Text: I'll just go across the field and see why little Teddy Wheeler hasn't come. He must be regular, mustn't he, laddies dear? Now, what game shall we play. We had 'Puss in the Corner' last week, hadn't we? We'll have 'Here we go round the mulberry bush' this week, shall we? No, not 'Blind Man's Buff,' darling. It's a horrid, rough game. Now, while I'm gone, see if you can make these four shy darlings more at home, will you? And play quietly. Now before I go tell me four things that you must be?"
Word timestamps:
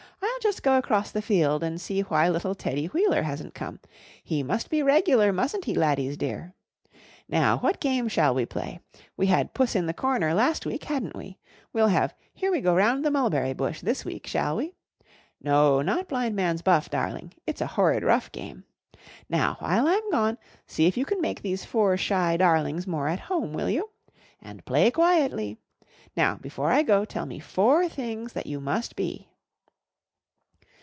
I'll 0.23 0.51
just 0.53 0.63
go 0.63 0.77
across 0.79 1.11
the 1.11 1.21
field 1.21 1.63
and 1.63 1.79
see 1.79 2.01
why 2.01 2.27
little 2.27 2.55
Teddy 2.55 2.87
Wheeler 2.87 3.21
hasn't 3.21 3.53
come. 3.53 3.79
He 4.23 4.41
must 4.41 4.71
be 4.71 4.81
regular, 4.81 5.31
mustn't 5.31 5.65
he, 5.65 5.75
laddies 5.75 6.17
dear? 6.17 6.55
Now, 7.29 7.59
what 7.59 7.79
game 7.79 8.07
shall 8.07 8.33
we 8.33 8.47
play. 8.47 8.79
We 9.15 9.27
had 9.27 9.53
'Puss 9.53 9.75
in 9.75 9.85
the 9.85 9.93
Corner' 9.93 10.33
last 10.33 10.65
week, 10.65 10.85
hadn't 10.85 11.15
we? 11.15 11.37
We'll 11.73 11.87
have 11.89 12.15
'Here 12.33 12.51
we 12.51 12.59
go 12.59 12.73
round 12.75 13.05
the 13.05 13.11
mulberry 13.11 13.53
bush' 13.53 13.81
this 13.81 14.03
week, 14.03 14.25
shall 14.25 14.55
we? 14.57 14.73
No, 15.39 15.83
not 15.83 16.07
'Blind 16.09 16.35
Man's 16.35 16.63
Buff,' 16.63 16.89
darling. 16.89 17.33
It's 17.45 17.61
a 17.61 17.67
horrid, 17.67 18.03
rough 18.03 18.31
game. 18.31 18.63
Now, 19.29 19.57
while 19.59 19.87
I'm 19.87 20.09
gone, 20.09 20.39
see 20.65 20.87
if 20.87 20.97
you 20.97 21.05
can 21.05 21.21
make 21.21 21.43
these 21.43 21.65
four 21.65 21.97
shy 21.97 22.35
darlings 22.35 22.87
more 22.87 23.07
at 23.07 23.19
home, 23.19 23.53
will 23.53 23.69
you? 23.69 23.91
And 24.41 24.65
play 24.65 24.89
quietly. 24.89 25.59
Now 26.17 26.35
before 26.37 26.71
I 26.71 26.81
go 26.81 27.05
tell 27.05 27.27
me 27.27 27.39
four 27.39 27.87
things 27.87 28.33
that 28.33 28.47
you 28.47 28.59
must 28.59 28.95
be?" 28.95 29.27